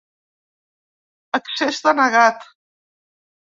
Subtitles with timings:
[1.39, 2.51] Accés denegat.